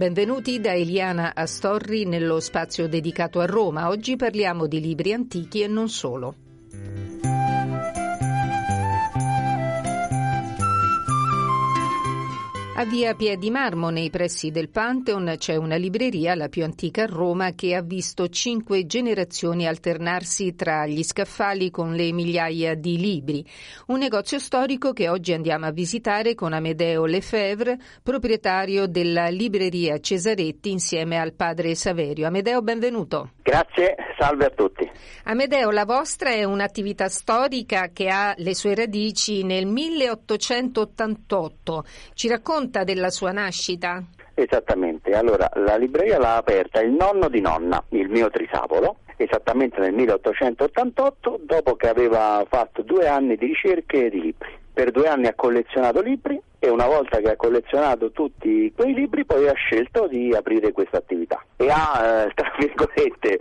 [0.00, 3.88] Benvenuti da Eliana Astorri nello spazio dedicato a Roma.
[3.88, 6.49] Oggi parliamo di libri antichi e non solo.
[12.80, 17.06] A via Piedi Marmo, nei pressi del Pantheon, c'è una libreria, la più antica a
[17.06, 23.44] Roma, che ha visto cinque generazioni alternarsi tra gli scaffali con le migliaia di libri.
[23.88, 30.70] Un negozio storico che oggi andiamo a visitare con Amedeo Lefebvre, proprietario della libreria Cesaretti,
[30.70, 32.28] insieme al padre Saverio.
[32.28, 33.32] Amedeo, benvenuto.
[33.42, 34.90] Grazie, salve a tutti.
[35.24, 41.84] Amedeo, la vostra è un'attività storica che ha le sue radici nel 1888.
[42.14, 44.02] Ci racconta della sua nascita?
[44.34, 49.92] Esattamente, allora la libreria l'ha aperta il nonno di nonna, il mio Trisavolo, esattamente nel
[49.92, 54.48] 1888, dopo che aveva fatto due anni di ricerche di libri.
[54.72, 59.24] Per due anni ha collezionato libri e una volta che ha collezionato tutti quei libri
[59.24, 63.40] poi ha scelto di aprire questa attività e ha, eh, tra virgolette,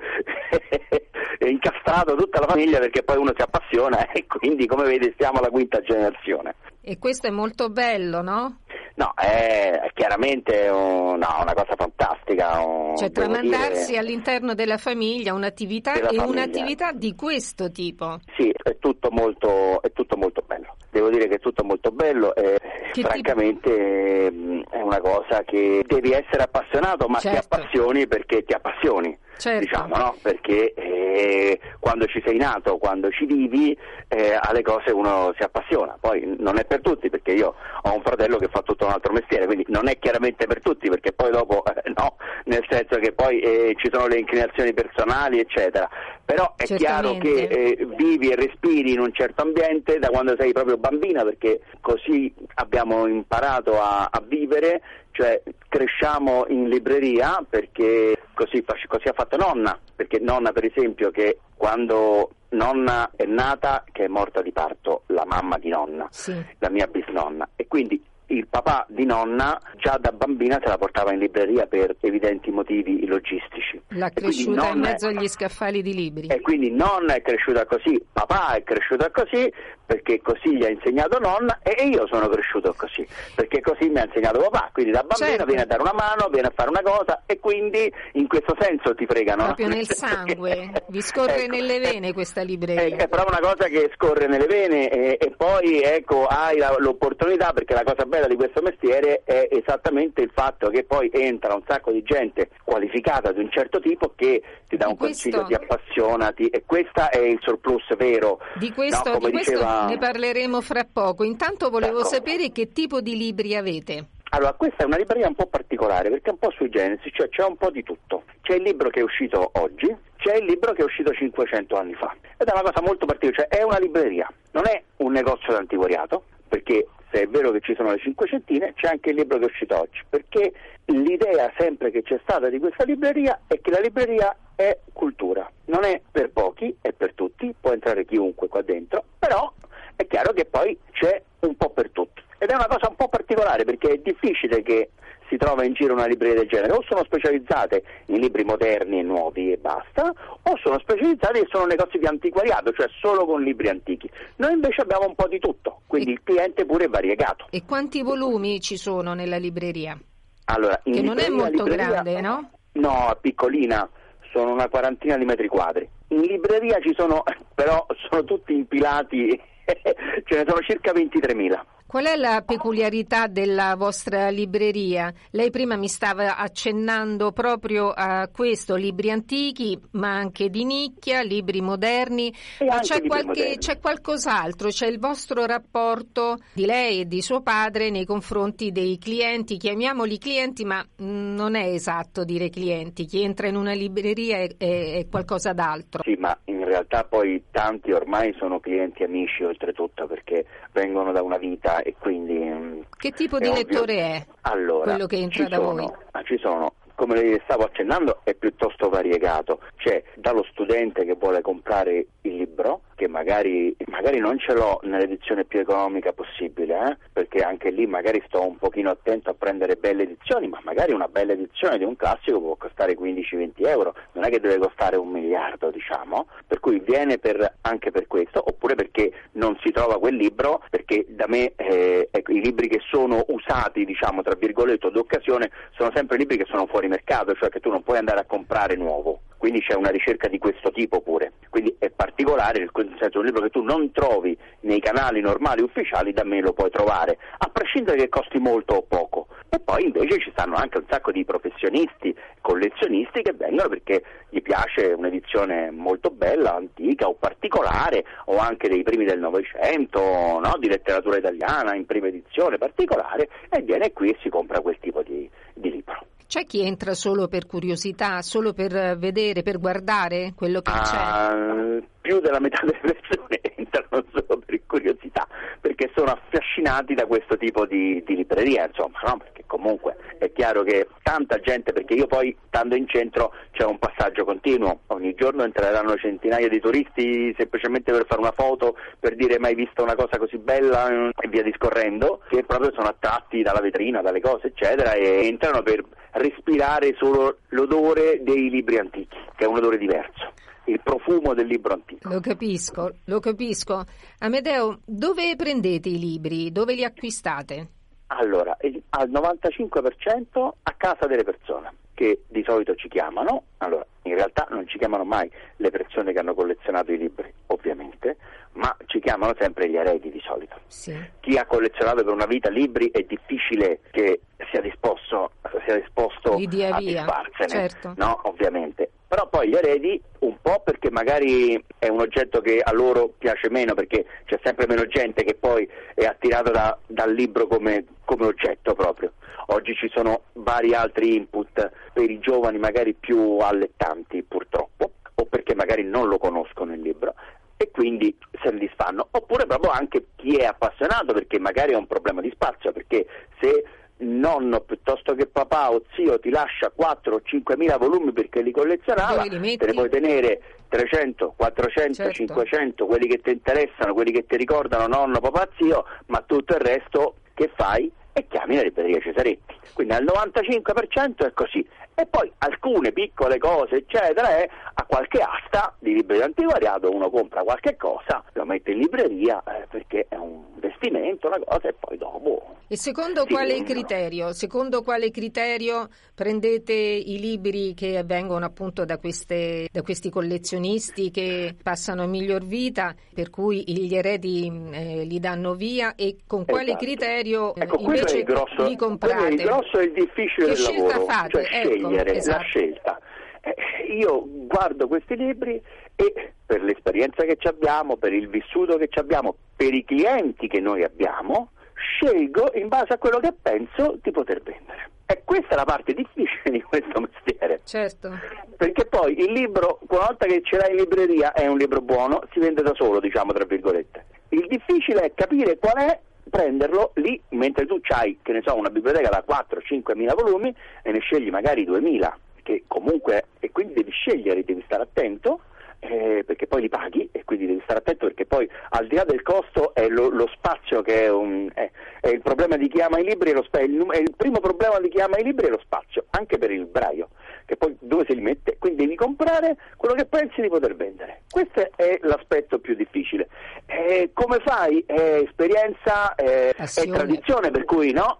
[1.47, 5.50] incastrato tutta la famiglia perché poi uno si appassiona e quindi come vede siamo alla
[5.50, 6.55] quinta generazione.
[6.89, 8.61] E questo è molto bello, no?
[8.95, 12.59] No, è chiaramente un- no, una cosa fantastica.
[12.65, 16.31] un- Cioè tramandarsi dire- all'interno della famiglia un'attività Della e famiglia.
[16.43, 18.17] un'attività di questo tipo.
[18.35, 20.75] Sì, è tutto molto, è tutto molto bello.
[20.89, 22.57] Devo dire che è tutto molto bello e
[22.91, 27.38] Che francamente ehm, è una cosa che devi essere appassionato, ma Certo.
[27.39, 29.16] ti appassioni perché ti appassioni.
[29.39, 29.59] Certo.
[29.59, 30.16] Diciamo, no?
[30.22, 33.75] Perché eh, quando ci sei nato, quando ci vivi,
[34.09, 35.97] eh, alle cose uno si appassiona.
[35.97, 39.13] Poi non è per tutti, perché io ho un fratello che fa tutto un altro
[39.13, 43.13] mestiere, quindi non è chiaramente per tutti, perché poi dopo eh, no, nel senso che
[43.13, 45.89] poi eh, ci sono le inclinazioni personali, eccetera.
[46.29, 47.75] Però è chiaro che Certamente.
[47.75, 52.31] eh, vivi e respiri in un certo ambiente da quando sei proprio bambina, perché così
[52.53, 54.79] abbiamo imparato a, a vivere,
[55.09, 61.40] cioè cresciamo in libreria perché così, così ha fatto nonna, perché nonna per esempio che
[61.57, 66.35] quando nonna è nata, che è morta di parto, la mamma di nonna, Sì.
[66.59, 71.13] la mia bisnonna, e quindi il papà di nonna già da bambina se la portava
[71.13, 73.81] in libreria per evidenti motivi logistici.
[73.90, 76.28] L'ha cresciuta in mezzo agli scaffali di libri.
[76.28, 79.51] e quindi nonna è cresciuta così, papà è cresciuta così,
[79.89, 84.05] perché così gli ha insegnato nonna e io sono cresciuto così, perché così mi ha
[84.05, 85.45] insegnato papà, quindi da bambino Certo.
[85.45, 88.94] viene a dare una mano, viene a fare una cosa e quindi in questo senso
[88.94, 89.47] ti fregano.
[89.47, 89.53] no?
[89.55, 92.97] Proprio nel senso che- sangue, vi scorre Ecco, nelle vene questa È, libreria.
[92.97, 97.51] è proprio una cosa che scorre nelle vene e, e poi ecco hai la- l'opportunità
[97.51, 101.63] perché la cosa bella di questo mestiere è esattamente il fatto che poi entra un
[101.67, 105.53] sacco di gente qualificata di un certo tipo che ti dà un questo- consiglio, ti
[105.55, 108.39] appassiona ti- e questo è il surplus vero.
[108.53, 109.17] Di questo, no?
[109.17, 111.23] Come di questo ne parleremo fra poco.
[111.23, 112.16] Intanto volevo D'accordo.
[112.16, 114.06] sapere che tipo di libri avete.
[114.31, 117.29] Allora, questa è una libreria un po' particolare perché è un po' sui genesi, cioè
[117.29, 118.23] c'è un po' di tutto.
[118.41, 121.94] C'è il libro che è uscito oggi, c'è il libro che è uscito 500 anni
[121.95, 122.16] fa.
[122.38, 126.25] Ed è una cosa molto particolare, cioè è una libreria, non è un negozio d'antiquariato,
[126.47, 129.47] perché se è vero che ci sono le cinquecentine, c'è anche il libro che è
[129.47, 130.53] uscito oggi, perché
[130.85, 135.84] l'idea sempre che c'è stata di questa libreria è che la libreria è cultura, non
[135.85, 139.51] è per pochi, è per tutti, può entrare chiunque qua dentro, però
[139.99, 142.21] è chiaro che poi c'è un po' per tutti.
[142.37, 144.91] Ed è una cosa un po' particolare perché è difficile che
[145.27, 149.03] si trova in giro una libreria del genere, o sono specializzate in libri moderni e
[149.03, 150.09] nuovi e basta,
[150.41, 154.09] o sono specializzate e sono negozi di antiquariato, cioè solo con libri antichi.
[154.37, 157.47] Noi invece abbiamo un po' di tutto, quindi E- il cliente pure è variegato.
[157.52, 159.99] E quanti volumi ci sono nella libreria?
[160.45, 162.49] Allora, in Che non è libreria- molto libreria- grande, no?
[162.72, 163.87] No, è piccolina,
[164.31, 165.87] sono una quarantina di metri quadri.
[166.07, 167.22] In libreria ci sono,
[167.53, 169.40] però sono tutti impilati,
[170.25, 171.78] ce ne sono circa 23.000.
[171.90, 175.12] Qual è la peculiarità della vostra libreria?
[175.32, 181.62] Lei prima mi stava accennando proprio a questo, libri antichi, ma anche di nicchia, libri
[181.62, 182.32] moderni.
[182.59, 183.58] E Ma c'è, libri qualche- moderni.
[183.58, 184.68] c'è qualcos'altro?
[184.70, 189.58] C'è il vostro rapporto di lei e di suo padre nei confronti dei clienti?
[189.58, 193.06] Chiamiamoli clienti, ma non è esatto dire clienti.
[193.08, 196.03] Chi entra in una libreria è, è- è qualcosa d'altro.
[196.03, 201.38] Sì, ma in realtà poi tanti ormai sono clienti amici oltretutto perché vengono da una
[201.40, 202.34] vita e quindi...
[202.37, 204.26] mm, Che tipo di lettore è?
[204.41, 205.91] Allora, quello che entra da sono, voi?
[206.23, 209.61] Ci sono come le stavo accennando, è piuttosto variegato.
[209.78, 215.46] C'è dallo studente che vuole comprare il libro, che magari, magari non ce l'ho nell'edizione
[215.46, 216.97] più economica possibile, eh?
[217.13, 221.07] perché anche lì magari sto un pochino attento a prendere belle edizioni, ma magari una
[221.07, 225.07] bella edizione di un classico può costare 15-20 euro, non è che deve costare un
[225.07, 230.16] miliardo, diciamo, per cui viene per, anche per questo, oppure perché non si trova quel
[230.16, 235.49] libro, perché da me eh, ecco, i libri che sono usati, diciamo, tra virgolette, d'occasione,
[235.78, 238.76] sono sempre libri che sono fuori mercato, cioè che tu non puoi andare a comprare
[238.76, 243.26] nuovo quindi c'è una ricerca di questo tipo pure, quindi è particolare, nel senso un
[243.26, 247.47] libro che tu non trovi nei canali normali ufficiali, da me lo puoi trovare, a
[247.47, 249.28] prescindere che costi molto o poco.
[249.47, 254.41] E poi invece ci stanno anche un sacco di professionisti, collezionisti che vengono perché gli
[254.41, 260.56] piace un'edizione molto bella, antica o particolare, o anche dei primi del Novecento, no?
[260.60, 265.01] di letteratura italiana in prima edizione particolare, e viene qui e si compra quel tipo
[265.01, 266.06] di, di libro.
[266.29, 271.84] C'è chi entra solo per curiosità, solo per vedere, per guardare quello che ah, c'è?
[272.00, 275.27] Più della metà delle persone entrano solo per curiosità,
[275.60, 279.17] perché sono affascinati da questo tipo di, di libreria, insomma, no?
[279.17, 283.79] perché comunque è chiaro che tanta gente, perché io poi stando in centro c'è un
[283.79, 289.39] passaggio continuo, ogni giorno entreranno centinaia di turisti semplicemente per fare una foto, per dire
[289.39, 294.03] mai visto una cosa così bella e via discorrendo, che proprio sono attratti dalla vetrina,
[294.03, 299.58] dalle cose eccetera e entrano per respirare solo l'odore dei libri antichi, che è un
[299.58, 300.34] odore diverso
[300.70, 302.10] il profumo del libro antico.
[302.10, 303.84] Lo capisco, lo capisco.
[304.20, 306.51] Amedeo, dove prendete i libri?
[306.51, 307.67] Dove li acquistate?
[308.08, 308.56] Allora,
[308.89, 314.65] al 95% a casa delle persone che di solito ci chiamano, allora in realtà non
[314.67, 318.17] ci chiamano mai le persone che hanno collezionato i libri, ovviamente,
[318.60, 320.60] ma ci chiamano sempre gli eredi di solito.
[320.67, 320.94] Sì.
[321.22, 324.20] Chi ha collezionato per una vita libri è difficile che
[324.51, 325.32] sia disposto,
[325.65, 327.94] sia disposto a disfarsene, certo.
[327.96, 328.20] no?
[328.24, 328.91] Ovviamente.
[329.08, 333.50] Però poi gli eredi un po' perché magari è un oggetto che a loro piace
[333.50, 338.25] meno, perché c'è sempre meno gente che poi è attirata da, dal libro come, come
[338.25, 339.13] oggetto proprio.
[339.48, 345.55] Oggi ci sono vari altri input per i giovani magari più allettanti purtroppo, o perché
[345.55, 347.15] magari non lo conoscono il libro
[347.62, 349.08] e quindi se ne disfanno.
[349.12, 353.06] Oppure proprio anche chi è appassionato perché magari ha un problema di spazio, perché
[353.39, 353.63] se
[354.01, 358.51] nonno piuttosto che papà o zio ti lascia 4 o 5 mila volumi perché li
[358.51, 362.13] collezionava, li te ne puoi tenere 300, 400, certo.
[362.13, 366.62] 500, quelli che ti interessano, quelli che ti ricordano nonno, papà, zio, ma tutto il
[366.62, 367.91] resto che fai?
[368.13, 369.56] E chiami la libreria Cesaretti.
[369.74, 371.65] Quindi al 95% è così.
[372.00, 377.10] E poi alcune piccole cose, eccetera, è a qualche asta di libri di antiquariato, uno
[377.10, 381.74] compra qualche cosa, lo mette in libreria eh, perché è un investimento, una cosa, e
[381.77, 384.31] poi dopo e secondo quale criterio?
[384.31, 391.55] Secondo quale criterio prendete i libri che vengono appunto da, queste, da questi collezionisti che
[391.63, 396.65] passano a miglior vita, per cui gli eredi eh, li danno via e con quale
[396.65, 396.86] Esatto.
[396.86, 399.15] criterio eh, Ecco, è invece il grosso, li comprate?
[399.15, 401.29] quello è il grosso e il difficile Che del lavoro, fate?
[401.29, 402.38] cioè Ecco, scegliere esatto.
[402.38, 403.00] la scelta.
[403.41, 405.62] Eh, io guardo questi libri
[405.96, 410.48] e per l'esperienza che ci abbiamo, per il vissuto che ci abbiamo, per i clienti
[410.48, 414.89] che noi abbiamo, scelgo in base a quello che penso di poter vendere.
[415.05, 417.62] E questa è la parte difficile di questo mestiere.
[417.63, 418.12] Certo.
[418.55, 422.22] Perché poi il libro, una volta che ce l'hai in libreria, è un libro buono,
[422.31, 424.05] si vende da solo, diciamo tra virgolette.
[424.29, 428.69] Il difficile è capire qual è, prenderlo lì, mentre tu hai, che ne so, una
[428.69, 433.91] biblioteca da 4-5 mila volumi e ne scegli magari 2000, che comunque, e quindi devi
[433.91, 435.41] scegliere, devi stare attento,
[435.79, 439.05] eh, perché poi li paghi e quindi devi stare attento perché poi al di là
[439.05, 441.69] del costo è lo, lo spazio che è, un, è,
[442.01, 444.79] è il problema di chi ama i libri, è, lo, è il, il primo problema
[444.79, 447.09] di chi ama i libri è lo spazio, anche per il libraio,
[447.50, 448.58] che poi dove se li mette?
[448.60, 451.24] Quindi devi comprare quello che pensi di poter vendere.
[451.32, 453.27] Questo è l'aspetto più difficile.
[453.65, 454.84] Eh, come fai?
[454.86, 456.96] È esperienza, è, è Passione.
[456.96, 458.18] tradizione, per cui no?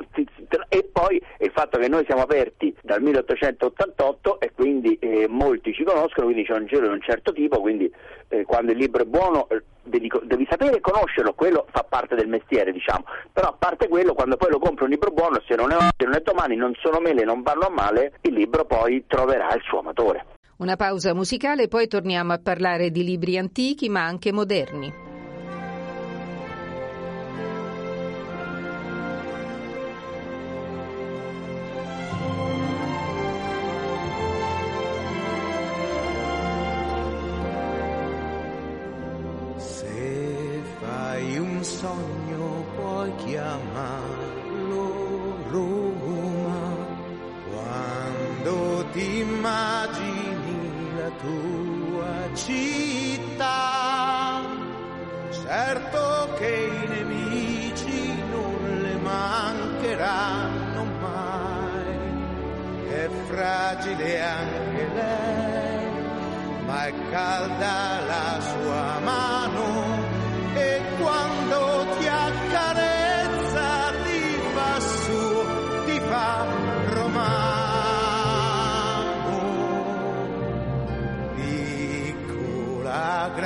[0.68, 5.84] E poi il fatto che noi siamo aperti dal 1888 e quindi eh, molti ci
[5.84, 7.92] conoscono, quindi c'è un giro di un certo tipo, quindi
[8.30, 12.28] eh, quando il libro è buono eh, devi, devi sapere conoscerlo, quello fa parte del
[12.28, 13.04] mestiere, diciamo.
[13.34, 16.06] Però a parte quello, quando poi lo compri un libro buono, se non è oggi,
[16.06, 19.62] non è domani, non sono mele, non vanno a male, il libro poi troverà il
[19.64, 20.26] suo amatore.
[20.58, 25.09] Una pausa musicale, poi torniamo a parlare di libri antichi ma anche moderni.
[39.60, 44.88] Se fai un sogno puoi chiamarlo
[45.50, 46.78] Roma,
[47.52, 54.44] quando ti immagini la tua città,
[55.30, 61.98] certo che i nemici non le mancheranno mai.
[62.88, 65.92] È fragile anche lei,
[66.66, 69.39] ma è calda la sua mano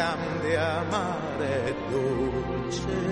[0.04, 3.03] grande, amare e dolce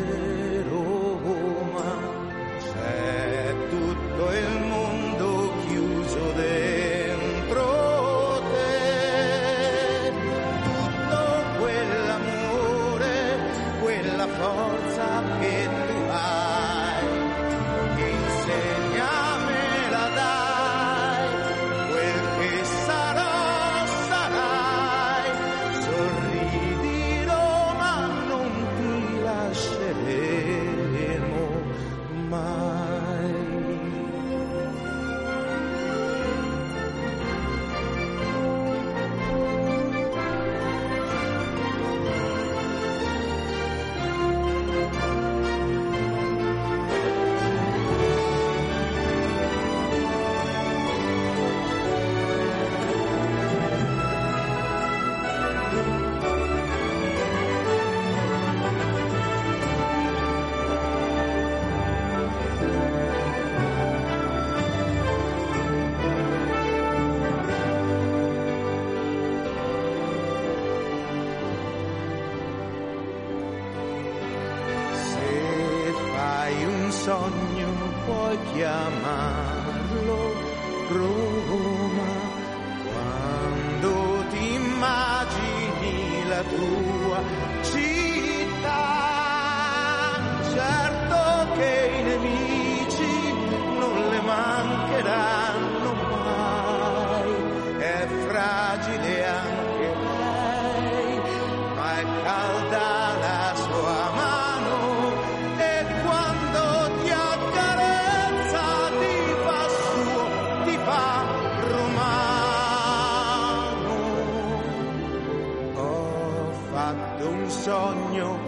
[117.61, 118.39] sogno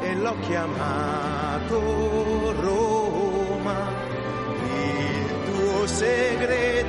[0.00, 1.78] e l'ho chiamato
[2.60, 3.78] Roma.
[4.62, 6.79] Il tuo segreto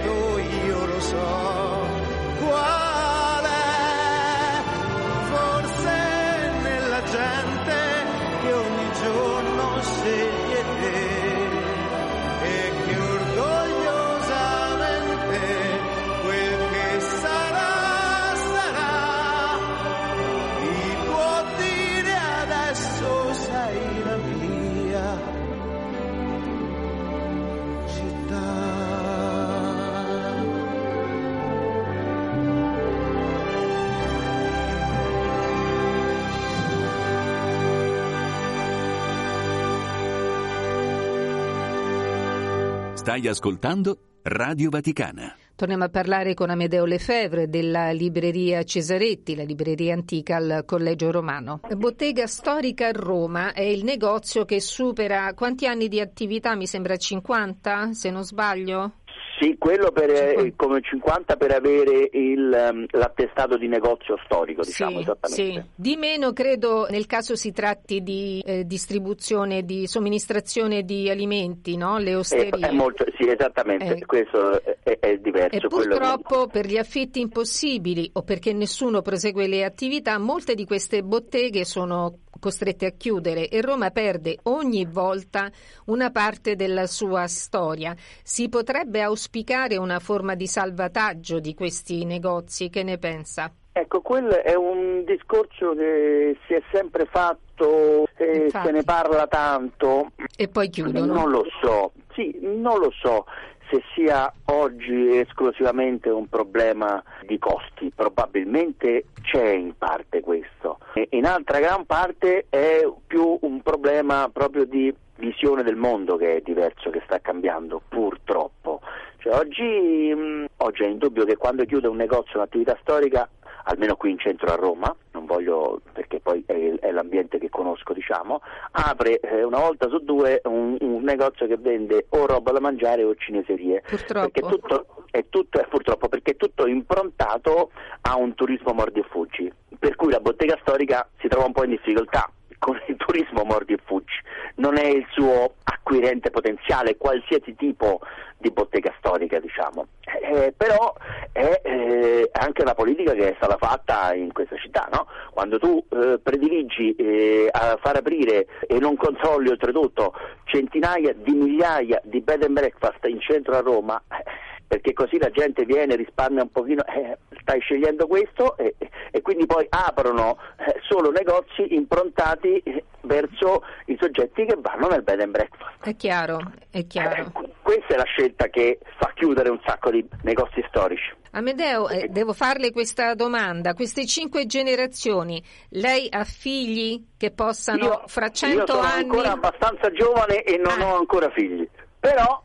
[43.01, 45.35] Stai ascoltando Radio Vaticana.
[45.55, 51.61] Torniamo a parlare con Amedeo Lefebvre della libreria Cesaretti, la libreria antica al Collegio Romano.
[51.75, 56.55] Bottega Storica a Roma è il negozio che supera quanti anni di attività?
[56.55, 58.97] Mi sembra 50, se non sbaglio?
[59.41, 60.53] Sì, quello per, eh, 50.
[60.55, 65.61] come 50 per avere il, ehm, l'attestato di negozio storico, diciamo sì, esattamente.
[65.61, 65.63] sì.
[65.73, 71.97] Di meno credo nel caso si tratti di eh, distribuzione, di somministrazione di alimenti, no?
[71.97, 72.67] Le È, osterie.
[72.67, 74.05] è molto, sì, esattamente, Eh.
[74.05, 75.57] questo è, è diverso.
[75.57, 81.01] E purtroppo per gli affitti impossibili o perché nessuno prosegue le attività, molte di queste
[81.01, 85.49] botteghe sono costrette a chiudere e Roma perde ogni volta
[85.85, 87.95] una parte della sua storia.
[88.23, 93.53] Si potrebbe auspicare una forma di salvataggio di questi negozi, che ne pensa?
[93.73, 98.65] Ecco, quello è un discorso che si è sempre fatto, e Infatti.
[98.65, 100.11] se ne parla tanto.
[100.35, 101.13] E poi chiudono.
[101.13, 103.25] Non lo so, sì, non lo so
[103.71, 111.59] se sia oggi esclusivamente un problema di costi, probabilmente c'è in parte questo, in altra
[111.59, 117.01] gran parte è più un problema proprio di visione del mondo che è diverso, che
[117.05, 118.81] sta cambiando purtroppo.
[119.17, 123.29] Cioè, oggi, oggi è indubbio che quando chiude un negozio, un'attività storica,
[123.63, 127.93] almeno qui in centro a Roma, non voglio perché poi è, è l'ambiente che conosco,
[127.93, 128.41] diciamo,
[128.71, 133.03] apre eh, una volta su due un, un negozio che vende o roba da mangiare
[133.03, 133.83] o cineserie.
[133.87, 134.29] Purtroppo.
[134.29, 139.05] Perché tutto, è tutto, è purtroppo perché è tutto improntato a un turismo mordi e
[139.09, 142.29] fuggi, per cui la bottega storica si trova un po' in difficoltà
[142.61, 144.13] con il turismo mordi e fuggi,
[144.57, 148.01] non è il suo acquirente potenziale, qualsiasi tipo
[148.37, 149.87] di bottega storica, diciamo.
[150.21, 150.93] Eh, però
[151.31, 155.07] è eh, anche la politica che è stata fatta in questa città, no?
[155.31, 160.13] Quando tu eh, prediligi eh, a far aprire e non controlli oltretutto
[160.43, 164.23] centinaia di migliaia di bed and breakfast in centro a Roma, eh,
[164.67, 168.89] perché così la gente viene, risparmia un pochino, eh, stai scegliendo questo e, e
[169.21, 175.19] quindi poi aprono eh, solo negozi improntati eh, verso i soggetti che vanno nel bed
[175.19, 175.83] and breakfast.
[175.83, 176.39] È chiaro,
[176.69, 177.31] è chiaro.
[177.43, 181.13] Eh, questa è la scelta che fa chiudere un sacco di negozi storici.
[181.31, 183.73] Amedeo, eh, devo farle questa domanda.
[183.73, 188.83] Queste cinque generazioni, lei ha figli che possano io, fra cento anni...
[188.83, 190.93] Io sono ancora abbastanza giovane e non Ah.
[190.93, 191.67] ho ancora figli,
[191.99, 192.41] però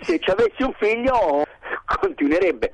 [0.00, 1.44] se ci avessi un figlio
[2.00, 2.72] continuerebbe.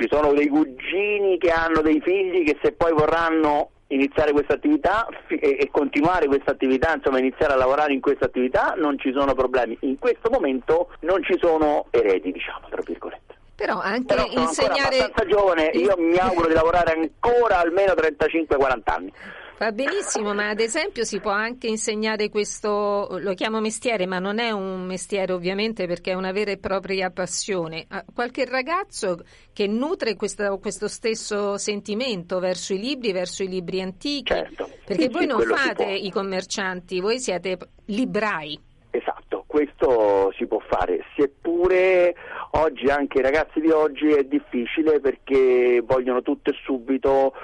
[0.00, 5.06] Ci sono dei cugini che hanno dei figli che se poi vorranno iniziare questa attività
[5.28, 9.76] e, continuare questa attività, insomma iniziare a lavorare in questa attività, non ci sono problemi.
[9.80, 13.34] In questo momento non ci sono eredi, diciamo, tra virgolette.
[13.54, 14.96] Però anche Però sono insegnare...
[14.96, 19.12] abbastanza giovane, io mi auguro di lavorare ancora almeno 35-40 anni.
[19.60, 24.38] Va benissimo, ma ad esempio si può anche insegnare questo, lo chiamo mestiere, ma non
[24.38, 27.86] è un mestiere ovviamente perché è una vera e propria passione.
[28.14, 29.18] Qualche ragazzo
[29.52, 34.66] che nutre questo, questo stesso sentimento verso i libri, verso i libri antichi, Certo.
[34.82, 38.58] perché Sì, voi sì, non fate i commercianti, voi siete librai.
[38.92, 42.14] Esatto, questo si può fare, seppure
[42.52, 47.34] oggi anche i ragazzi di oggi è difficile perché vogliono tutto e subito,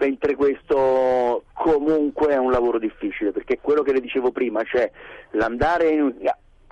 [0.00, 4.90] mentre questo comunque è un lavoro difficile, perché quello che le dicevo prima, cioè
[5.32, 6.14] l'andare in-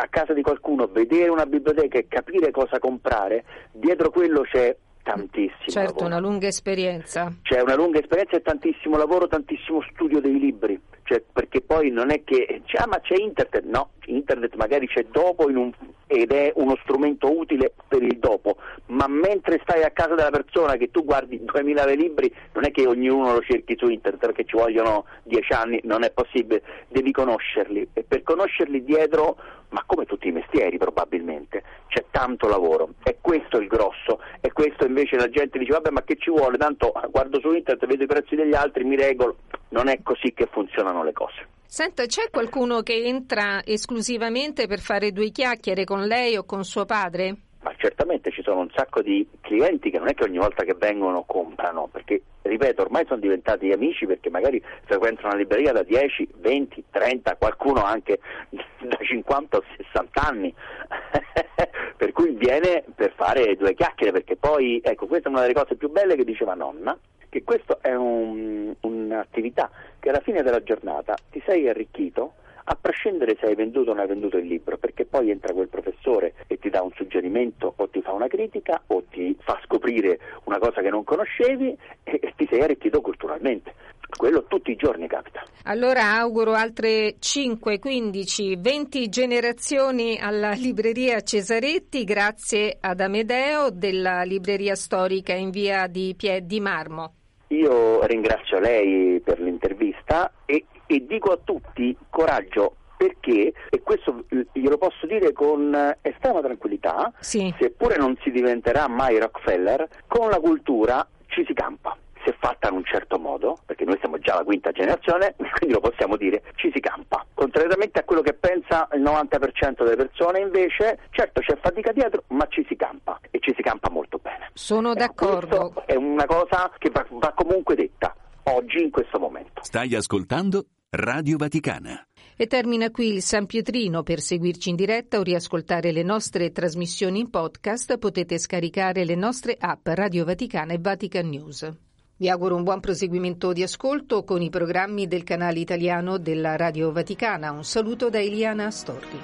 [0.00, 5.54] a casa di qualcuno, vedere una biblioteca e capire cosa comprare, dietro quello c'è tantissimo
[5.66, 6.06] Certo, lavoro.
[6.06, 7.32] una lunga esperienza.
[7.42, 12.10] C'è una lunga esperienza e tantissimo lavoro, tantissimo studio dei libri, cioè, perché poi non
[12.10, 15.72] è che c'è, ah, ma c'è internet, no, internet magari c'è dopo un-
[16.06, 18.56] ed è uno strumento utile per il dopo,
[18.88, 22.86] ma mentre stai a casa della persona che tu guardi 2000 libri, non è che
[22.86, 27.88] ognuno lo cerchi su internet perché ci vogliono 10 anni, non è possibile, devi conoscerli.
[27.94, 29.36] E per conoscerli dietro,
[29.70, 34.84] ma come tutti i mestieri probabilmente, c'è tanto lavoro, è questo il grosso, e questo
[34.84, 38.06] invece la gente dice vabbè ma che ci vuole, tanto guardo su internet, vedo i
[38.06, 39.36] prezzi degli altri, mi regolo,
[39.70, 41.46] non è così che funzionano le cose.
[41.66, 46.86] Senta, c'è qualcuno che entra esclusivamente per fare due chiacchiere con lei o con suo
[46.86, 47.36] padre?
[47.60, 50.74] Ma certamente ci sono un sacco di clienti che non è che ogni volta che
[50.78, 56.28] vengono comprano, perché ripeto, ormai sono diventati amici perché magari frequentano una libreria da 10,
[56.36, 60.54] 20, 30, qualcuno anche da 50 o 60 anni.
[61.98, 65.74] per cui viene per fare due chiacchiere, perché poi, ecco, questa è una delle cose
[65.74, 66.96] più belle che diceva nonna,
[67.28, 72.34] che questa è un- un'attività che alla fine della giornata ti sei arricchito
[72.70, 75.68] a prescindere se hai venduto o non hai venduto il libro, perché poi entra quel
[75.68, 80.18] professore e ti dà un suggerimento o ti fa una critica o ti fa scoprire
[80.44, 83.72] una cosa che non conoscevi e, e ti sei arricchito culturalmente.
[84.14, 85.42] Quello tutti i giorni capita.
[85.64, 94.74] Allora auguro altre 5, 15, 20 generazioni alla libreria Cesaretti grazie ad Amedeo della libreria
[94.74, 97.17] storica in via di Pie di Marmo.
[97.48, 104.76] Io ringrazio lei per l'intervista e, e dico a tutti coraggio perché, e questo glielo
[104.76, 107.54] posso dire con estrema tranquillità, Sì.
[107.58, 111.96] seppure non si diventerà mai Rockefeller, con la cultura ci si campa.
[112.28, 115.80] Se fatta in un certo modo, perché noi siamo già la quinta generazione, quindi lo
[115.80, 117.24] possiamo dire, ci si campa.
[117.32, 122.46] Contrariamente a quello che pensa il 90% delle persone, invece, certo c'è fatica dietro, ma
[122.50, 124.50] ci si campa e ci si campa molto bene.
[124.52, 125.70] Sono Ecco, d'accordo.
[125.72, 129.62] questo è una cosa che va, va comunque detta oggi in questo momento.
[129.62, 132.06] Stai ascoltando Radio Vaticana.
[132.36, 134.02] E termina qui il San Pietrino.
[134.02, 139.56] Per seguirci in diretta o riascoltare le nostre trasmissioni in podcast potete scaricare le nostre
[139.58, 141.87] app Radio Vaticana e Vatican News.
[142.20, 146.90] Vi auguro un buon proseguimento di ascolto con i programmi del canale italiano della Radio
[146.90, 147.52] Vaticana.
[147.52, 149.20] Un saluto da Eliana Astorri.